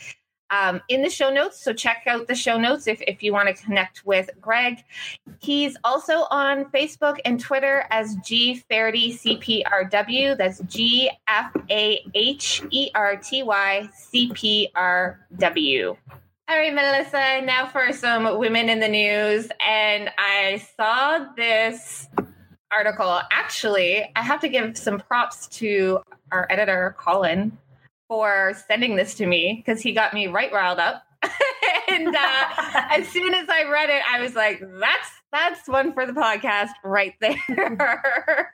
[0.50, 1.63] um, in the show notes.
[1.63, 4.84] So check out the show notes if, if you want to connect with Greg.
[5.39, 10.38] He's also on Facebook and Twitter as G Faherty CPRW.
[10.38, 15.96] That's G F A H E R T Y C P R W.
[16.50, 19.48] All right, Melissa, now for some women in the news.
[19.66, 22.10] And I saw this
[22.70, 23.22] article.
[23.32, 26.00] Actually, I have to give some props to
[26.34, 27.58] our editor, Colin,
[28.10, 31.04] for sending this to me because he got me right riled up.
[31.90, 32.46] and uh,
[32.92, 36.69] as soon as I read it, I was like, that's that's one for the podcast
[36.84, 37.34] right there.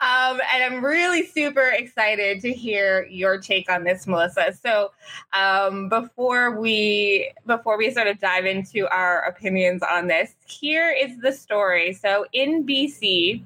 [0.00, 4.52] um, and I'm really super excited to hear your take on this, Melissa.
[4.62, 4.92] So
[5.32, 11.18] um, before we before we sort of dive into our opinions on this, here is
[11.22, 11.94] the story.
[11.94, 13.42] So in BC,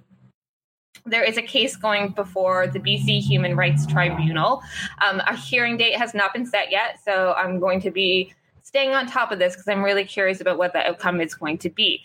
[1.07, 4.61] there is a case going before the BC Human Rights Tribunal.
[5.01, 8.95] Um, a hearing date has not been set yet, so I'm going to be staying
[8.95, 11.71] on top of this because I'm really curious about what the outcome is going to
[11.71, 12.03] be.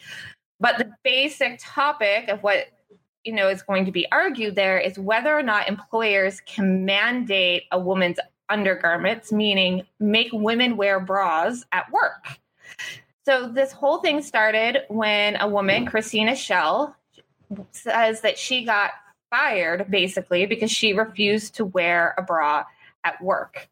[0.60, 2.68] But the basic topic of what
[3.24, 7.64] you know is going to be argued there is whether or not employers can mandate
[7.72, 8.18] a woman's
[8.50, 12.40] undergarments, meaning make women wear bras at work.
[13.26, 16.96] So this whole thing started when a woman, Christina Schell,
[17.72, 18.92] says that she got
[19.30, 22.64] fired basically because she refused to wear a bra
[23.08, 23.70] at work.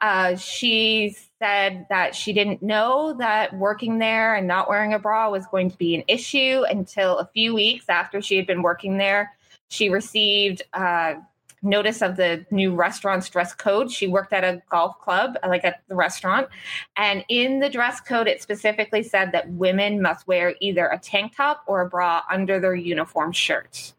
[0.00, 5.30] Uh, she said that she didn't know that working there and not wearing a bra
[5.30, 8.98] was going to be an issue until a few weeks after she had been working
[8.98, 9.36] there.
[9.68, 11.14] She received uh,
[11.62, 13.90] notice of the new restaurant's dress code.
[13.90, 16.48] She worked at a golf club, like at the restaurant.
[16.96, 21.36] And in the dress code, it specifically said that women must wear either a tank
[21.36, 23.92] top or a bra under their uniform shirt.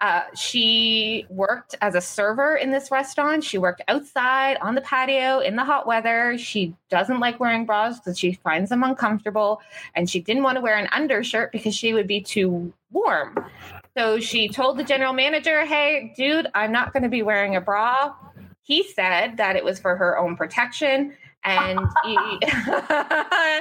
[0.00, 3.42] Uh, she worked as a server in this restaurant.
[3.42, 6.38] She worked outside on the patio in the hot weather.
[6.38, 9.60] She doesn't like wearing bras because she finds them uncomfortable.
[9.96, 13.44] And she didn't want to wear an undershirt because she would be too warm.
[13.96, 17.60] So she told the general manager, hey, dude, I'm not going to be wearing a
[17.60, 18.14] bra.
[18.62, 21.14] He said that it was for her own protection.
[21.44, 23.60] And uh-huh.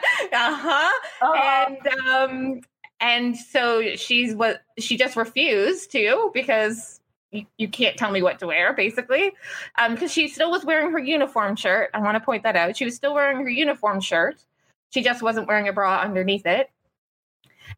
[1.21, 1.33] Oh.
[1.33, 2.61] And um,
[2.99, 6.99] and so she's what she just refused to because
[7.31, 9.33] you, you can't tell me what to wear, basically.
[9.77, 11.89] Um, because she still was wearing her uniform shirt.
[11.93, 12.75] I want to point that out.
[12.77, 14.43] She was still wearing her uniform shirt.
[14.89, 16.69] She just wasn't wearing a bra underneath it.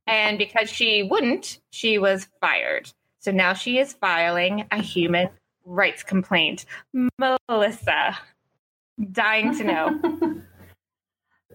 [0.05, 2.91] And because she wouldn't, she was fired.
[3.19, 5.29] So now she is filing a human
[5.65, 6.65] rights complaint.
[7.17, 8.17] Melissa,
[9.11, 10.38] dying to know.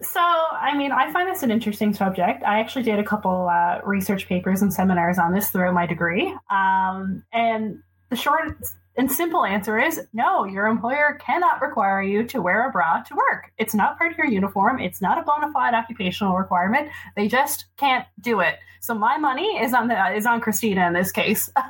[0.01, 2.43] so, I mean, I find this an interesting subject.
[2.43, 6.35] I actually did a couple uh, research papers and seminars on this throughout my degree.
[6.49, 7.79] Um, and
[8.09, 8.57] the short
[8.97, 13.15] and simple answer is no, your employer cannot require you to wear a bra to
[13.15, 13.51] work.
[13.57, 14.79] It's not part of your uniform.
[14.79, 16.89] It's not a bona fide occupational requirement.
[17.15, 18.55] They just can't do it.
[18.81, 21.49] So my money is on the is on Christina in this case.
[21.55, 21.65] yes.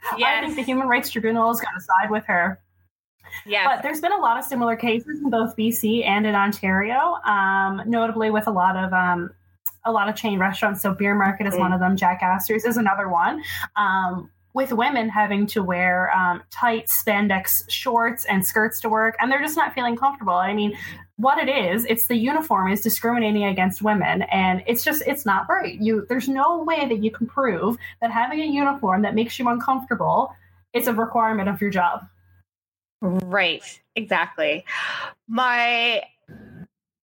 [0.20, 2.60] I think the Human Rights Tribunal is going to side with her.
[3.46, 7.16] Yeah, but there's been a lot of similar cases in both BC and in Ontario,
[7.24, 9.30] um, notably with a lot of um,
[9.84, 10.82] a lot of chain restaurants.
[10.82, 11.60] So Beer Market is mm.
[11.60, 11.96] one of them.
[11.96, 13.42] Jack Astor's is another one.
[13.76, 19.30] Um, with women having to wear um, tight spandex shorts and skirts to work, and
[19.30, 20.34] they're just not feeling comfortable.
[20.34, 20.76] I mean,
[21.16, 25.48] what it is, it's the uniform is discriminating against women, and it's just it's not
[25.48, 25.80] right.
[25.80, 29.48] You there's no way that you can prove that having a uniform that makes you
[29.48, 30.34] uncomfortable
[30.72, 32.06] is a requirement of your job.
[33.00, 34.64] Right, exactly.
[35.28, 36.02] My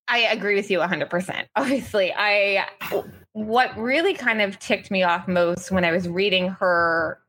[0.10, 1.46] I agree with you 100%.
[1.56, 2.68] Obviously, I
[3.34, 7.20] what really kind of ticked me off most when I was reading her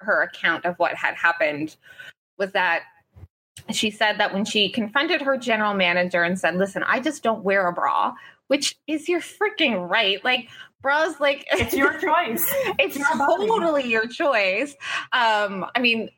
[0.00, 1.76] her account of what had happened
[2.38, 2.82] was that
[3.70, 7.42] she said that when she confronted her general manager and said, "Listen, I just don't
[7.42, 8.14] wear a bra,"
[8.46, 10.24] which is your freaking right.
[10.24, 10.48] Like
[10.80, 12.46] bras, like it's your choice.
[12.78, 13.88] it's your totally body.
[13.88, 14.76] your choice.
[15.12, 16.08] Um, I mean,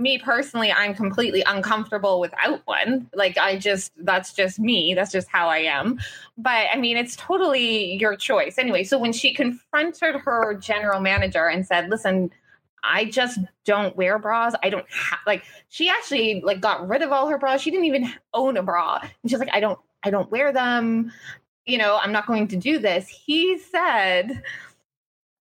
[0.00, 3.08] me personally, I'm completely uncomfortable without one.
[3.14, 4.94] Like I just that's just me.
[4.94, 6.00] That's just how I am.
[6.38, 8.58] But I mean, it's totally your choice.
[8.58, 12.30] Anyway, so when she confronted her general manager and said, "Listen,
[12.82, 14.54] I just don't wear bras.
[14.62, 17.60] I don't have like she actually like got rid of all her bras.
[17.60, 19.00] She didn't even own a bra.
[19.02, 21.12] And she's like, I don't I don't wear them.
[21.66, 23.06] You know, I'm not going to do this.
[23.08, 24.42] He said,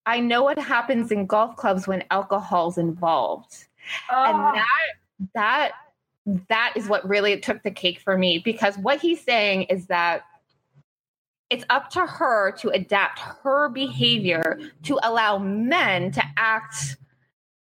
[0.06, 3.68] I know what happens in golf clubs when alcohol's involved.
[4.12, 4.24] Oh.
[4.26, 4.54] And ah.
[4.54, 4.90] that
[5.34, 5.72] that
[6.48, 10.24] that is what really took the cake for me because what he's saying is that
[11.50, 16.98] it's up to her to adapt her behavior to allow men to act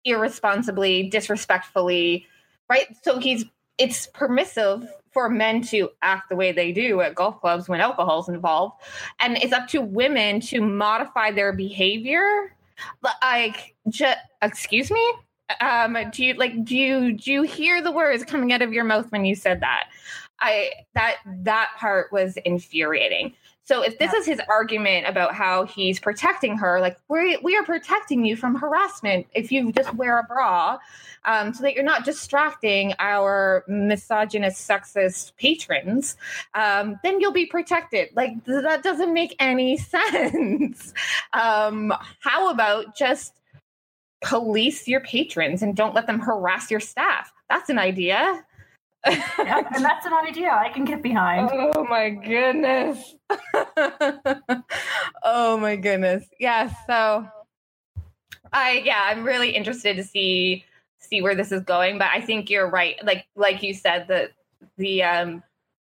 [0.05, 2.26] irresponsibly, disrespectfully,
[2.69, 2.88] right?
[3.03, 3.45] So he's
[3.78, 8.30] it's permissive for men to act the way they do at golf clubs when alcohol's
[8.30, 8.82] involved,
[9.19, 12.55] and it's up to women to modify their behavior.
[13.03, 15.13] Like, just excuse me.
[15.62, 18.84] Um, do you like do you do you hear the words coming out of your
[18.84, 19.89] mouth when you said that?
[20.39, 23.34] I that that part was infuriating.
[23.64, 27.64] So if this is his argument about how he's protecting her, like we we are
[27.64, 30.78] protecting you from harassment if you just wear a bra,
[31.26, 36.16] um, so that you're not distracting our misogynist, sexist patrons,
[36.54, 38.10] um, then you'll be protected.
[38.16, 40.93] Like th- that doesn't make any sense.
[41.34, 43.34] um, how about just
[44.26, 47.32] police your patrons and don't let them harass your staff?
[47.49, 48.43] That's an idea
[49.07, 51.49] yeah, and that's an idea I can get behind.
[51.76, 53.15] Oh my goodness.
[55.23, 56.26] oh my goodness.
[56.39, 57.28] Yeah, so
[58.53, 60.65] I yeah, I'm really interested to see
[60.99, 62.95] see where this is going, but I think you're right.
[63.03, 64.32] Like like you said that
[64.78, 65.43] the um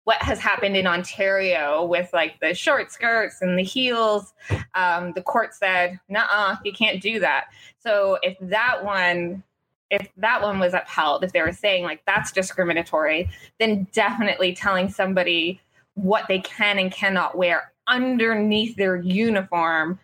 [0.08, 4.32] what has happened in Ontario with like the short skirts and the heels,
[4.74, 7.48] um, the court said, nah, you can't do that.
[7.78, 9.42] So if that one
[9.90, 13.28] if that one was upheld, if they were saying like that's discriminatory,
[13.60, 15.60] then definitely telling somebody
[15.92, 20.00] what they can and cannot wear underneath their uniform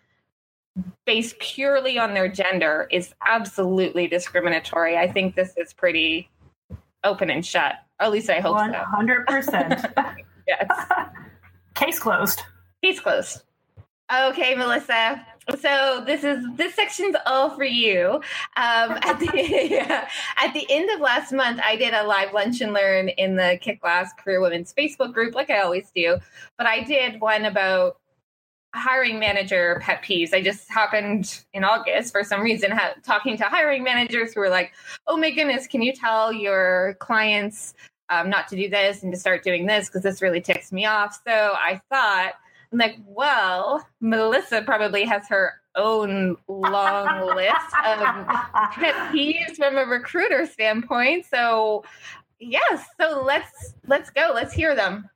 [1.07, 4.97] based purely on their gender is absolutely discriminatory.
[4.97, 6.29] I think this is pretty
[7.03, 7.77] open and shut.
[7.99, 9.81] Or at least I hope 100%.
[9.81, 10.13] so.
[10.47, 10.67] yes.
[11.75, 12.41] Case closed.
[12.83, 13.43] Case closed.
[14.11, 15.25] Okay, Melissa
[15.59, 18.15] so this is this section's all for you.
[18.15, 18.21] Um,
[19.01, 23.09] at the at the end of last month, I did a live lunch and learn
[23.09, 26.17] in the Kick Glass Career Women's Facebook group, like I always do.
[26.57, 27.97] But I did one about
[28.75, 30.33] hiring manager pet peeves.
[30.33, 34.49] I just happened in August for some reason ha- talking to hiring managers who were
[34.49, 34.73] like,
[35.07, 37.73] "Oh my goodness, can you tell your clients
[38.09, 40.85] um, not to do this and to start doing this because this really ticks me
[40.85, 42.33] off?" So I thought
[42.71, 47.99] I'm like, well, Melissa probably has her own long list of
[48.73, 51.25] pet peeves from a recruiter standpoint.
[51.25, 51.83] So
[52.39, 54.31] yes, so let's let's go.
[54.33, 55.09] Let's hear them.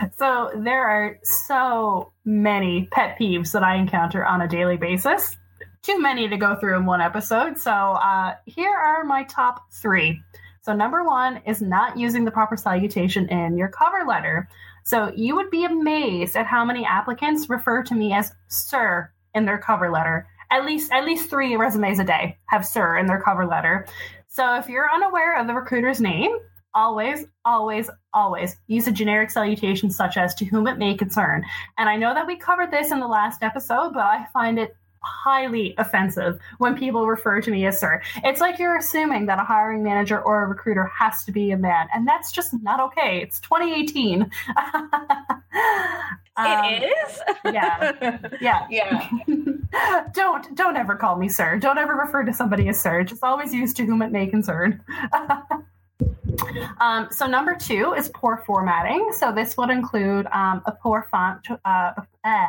[0.18, 5.36] So there are so many pet peeves that I encounter on a daily basis.
[5.82, 7.58] Too many to go through in one episode.
[7.58, 10.20] So uh, here are my top three.
[10.62, 14.48] So number one is not using the proper salutation in your cover letter.
[14.84, 19.44] So you would be amazed at how many applicants refer to me as sir in
[19.44, 20.26] their cover letter.
[20.50, 23.86] At least at least 3 resumes a day have sir in their cover letter.
[24.28, 26.36] So if you're unaware of the recruiter's name,
[26.76, 31.42] always, always, always use a generic salutation such as to whom it may concern.
[31.78, 34.76] And I know that we covered this in the last episode, but I find it
[35.00, 38.02] highly offensive when people refer to me as sir.
[38.24, 41.56] It's like you're assuming that a hiring manager or a recruiter has to be a
[41.56, 43.20] man, and that's just not okay.
[43.22, 44.22] It's 2018.
[44.22, 44.30] um,
[46.36, 47.20] it is.
[47.44, 49.08] yeah, yeah, yeah.
[50.12, 51.58] don't don't ever call me sir.
[51.58, 53.04] Don't ever refer to somebody as sir.
[53.04, 54.82] Just always use to whom it may concern.
[56.80, 59.12] Um, so number two is poor formatting.
[59.18, 61.92] So this would include um, a poor font, uh,
[62.24, 62.46] uh,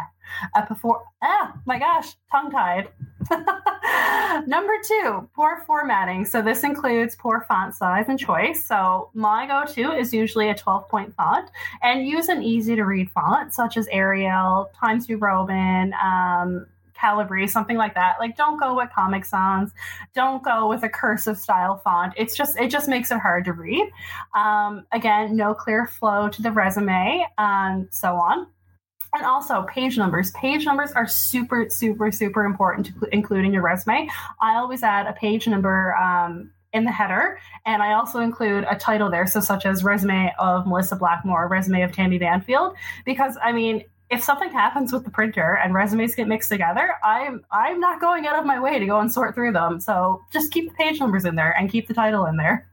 [0.55, 1.03] a before.
[1.23, 2.89] Ah, my gosh, tongue tied.
[4.47, 6.25] number two, poor formatting.
[6.25, 8.65] So this includes poor font size and choice.
[8.65, 11.49] So my go-to is usually a 12-point font,
[11.81, 15.93] and use an easy to read font such as Arial, Times New Roman.
[16.03, 16.67] Um,
[16.97, 18.15] Calibri, something like that.
[18.19, 19.71] Like, don't go with Comic Sans.
[20.15, 22.13] Don't go with a cursive style font.
[22.17, 23.89] It's just it just makes it hard to read.
[24.35, 28.47] Um, again, no clear flow to the resume, and so on.
[29.13, 30.31] And also page numbers.
[30.31, 34.09] Page numbers are super, super, super important to include in your resume.
[34.41, 38.75] I always add a page number um, in the header, and I also include a
[38.75, 42.75] title there, so such as resume of Melissa Blackmore, resume of Tammy Banfield,
[43.05, 47.43] because I mean if something happens with the printer and resumes get mixed together, I'm
[47.51, 49.79] I'm not going out of my way to go and sort through them.
[49.79, 52.69] So just keep the page numbers in there and keep the title in there.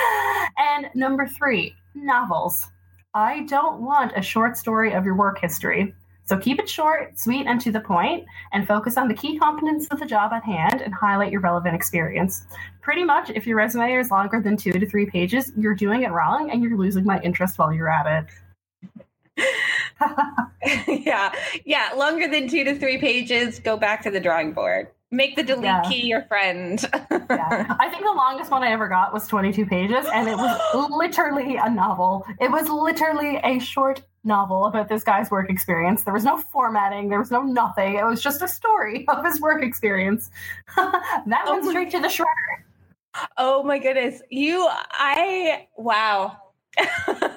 [0.58, 2.66] and number three, novels.
[3.14, 5.94] I don't want a short story of your work history.
[6.24, 9.88] So keep it short, sweet, and to the point, and focus on the key components
[9.88, 12.44] of the job at hand and highlight your relevant experience.
[12.80, 16.10] Pretty much, if your resume is longer than two to three pages, you're doing it
[16.10, 19.02] wrong and you're losing my interest while you're at it.
[20.88, 21.32] yeah.
[21.64, 21.90] Yeah.
[21.96, 24.88] Longer than two to three pages, go back to the drawing board.
[25.10, 25.82] Make the delete yeah.
[25.82, 26.82] key your friend.
[27.10, 27.76] yeah.
[27.78, 31.56] I think the longest one I ever got was 22 pages, and it was literally
[31.56, 32.24] a novel.
[32.40, 36.04] It was literally a short novel about this guy's work experience.
[36.04, 37.96] There was no formatting, there was no nothing.
[37.96, 40.30] It was just a story of his work experience.
[40.76, 43.26] that oh went straight to the shredder.
[43.36, 44.22] Oh my goodness.
[44.30, 46.38] You, I, wow.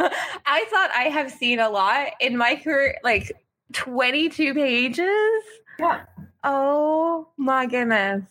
[0.46, 3.32] I thought I have seen a lot in my career, like
[3.74, 5.44] 22 pages.
[5.80, 6.02] Yeah.
[6.44, 8.24] Oh my goodness.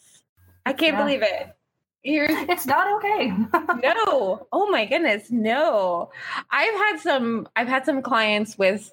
[0.67, 1.03] I can't yeah.
[1.03, 1.57] believe it.
[2.05, 3.29] You're, it's not okay.
[3.83, 4.47] no.
[4.53, 6.11] Oh my goodness, no.
[6.51, 8.93] I've had some I've had some clients with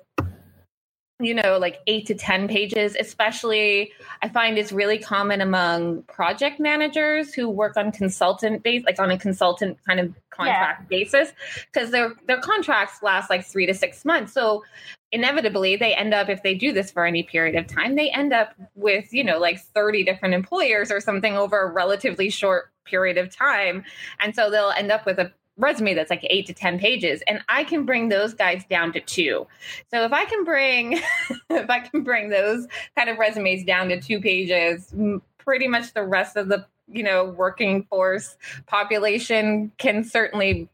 [1.24, 3.92] you know, like eight to 10 pages, especially
[4.22, 9.12] I find it's really common among project managers who work on consultant base, like on
[9.12, 10.98] a consultant kind of contract yeah.
[10.98, 11.34] basis,
[11.72, 14.34] because their their contracts last like three to six months.
[14.34, 14.64] So
[15.12, 18.34] inevitably they end up, if they do this for any period of time, they end
[18.34, 23.18] up with, you know, like 30 different employers or something over a relatively short period
[23.18, 23.84] of time.
[24.20, 27.42] And so they'll end up with a resume that's like eight to 10 pages and
[27.50, 29.48] I can bring those guys down to two.
[29.92, 30.94] So if I can bring,
[31.50, 34.94] if I can bring those kind of resumes down to two pages,
[35.38, 38.38] pretty much the rest of the, you know, working force
[38.68, 40.70] population can certainly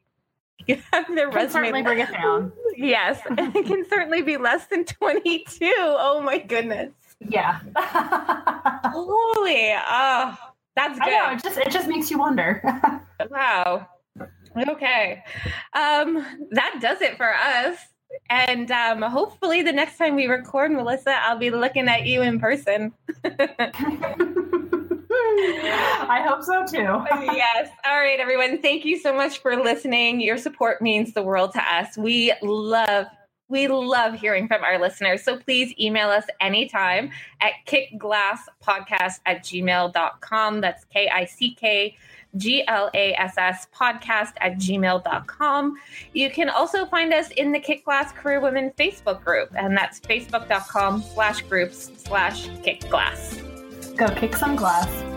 [0.92, 1.84] have their can resume.
[1.84, 2.52] Bring it down.
[2.80, 3.20] Yes.
[3.26, 5.74] and it can certainly be less than 22.
[5.76, 6.92] Oh my goodness.
[7.20, 7.60] Yeah.
[7.76, 10.38] Holy, oh,
[10.76, 11.08] that's good.
[11.08, 12.62] I know, it just it just makes you wonder.
[13.32, 13.88] wow.
[14.58, 15.24] Okay.
[15.74, 17.78] Um, that does it for us.
[18.30, 22.40] And um, hopefully, the next time we record, Melissa, I'll be looking at you in
[22.40, 22.94] person.
[25.40, 26.78] I hope so too.
[27.34, 27.70] yes.
[27.86, 28.62] All right, everyone.
[28.62, 30.22] Thank you so much for listening.
[30.22, 31.98] Your support means the world to us.
[31.98, 33.08] We love
[33.50, 35.24] we love hearing from our listeners.
[35.24, 40.62] So please email us anytime at kickglasspodcast at gmail.com.
[40.62, 41.96] That's K I C K
[42.36, 45.76] G L A S S podcast at gmail.com.
[46.14, 50.00] You can also find us in the Kick Glass Career Women Facebook group, and that's
[50.00, 53.42] facebook.com slash groups slash kick glass.
[53.96, 55.17] Go kick some glass.